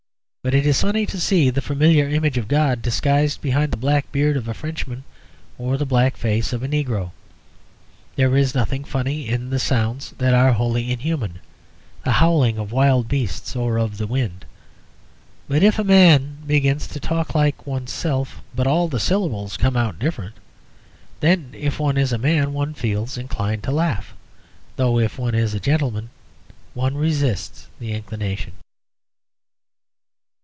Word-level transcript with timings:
But 0.43 0.55
it 0.55 0.65
is 0.65 0.81
funny 0.81 1.05
to 1.05 1.19
see 1.19 1.51
the 1.51 1.61
familiar 1.61 2.09
image 2.09 2.35
of 2.35 2.47
God 2.47 2.81
disguised 2.81 3.41
behind 3.41 3.71
the 3.71 3.77
black 3.77 4.11
beard 4.11 4.35
of 4.35 4.47
a 4.47 4.55
Frenchman 4.55 5.03
or 5.59 5.77
the 5.77 5.85
black 5.85 6.17
face 6.17 6.51
of 6.51 6.63
a 6.63 6.67
Negro. 6.67 7.11
There 8.15 8.35
is 8.35 8.55
nothing 8.55 8.83
funny 8.83 9.29
in 9.29 9.51
the 9.51 9.59
sounds 9.59 10.15
that 10.17 10.33
are 10.33 10.53
wholly 10.53 10.91
inhuman, 10.91 11.37
the 12.03 12.13
howling 12.13 12.57
of 12.57 12.71
wild 12.71 13.07
beasts 13.07 13.55
or 13.55 13.77
of 13.77 13.99
the 13.99 14.07
wind. 14.07 14.45
But 15.47 15.61
if 15.61 15.77
a 15.77 15.83
man 15.83 16.39
begins 16.47 16.87
to 16.87 16.99
talk 16.99 17.35
like 17.35 17.67
oneself, 17.67 18.41
but 18.55 18.65
all 18.65 18.87
the 18.87 18.99
syllables 18.99 19.57
come 19.57 19.77
out 19.77 19.99
different, 19.99 20.33
then 21.19 21.51
if 21.53 21.79
one 21.79 21.97
is 21.97 22.11
a 22.11 22.17
man 22.17 22.51
one 22.51 22.73
feels 22.73 23.15
inclined 23.15 23.61
to 23.61 23.71
laugh, 23.71 24.15
though 24.75 24.97
if 24.97 25.19
one 25.19 25.35
is 25.35 25.53
a 25.53 25.59
gentleman 25.59 26.09
one 26.73 26.95
resists 26.95 27.67
the 27.79 27.91
inclination. 27.91 28.53